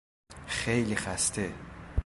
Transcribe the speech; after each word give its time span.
خیلی 0.47 0.95
خسته 0.95 1.53